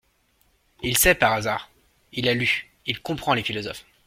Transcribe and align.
Il 0.81 0.97
sait, 0.97 1.13
par 1.13 1.31
hasard! 1.33 1.69
Il 2.11 2.27
a 2.27 2.33
lu; 2.33 2.71
il 2.87 3.03
comprend 3.03 3.35
les 3.35 3.43
philosophes. 3.43 3.85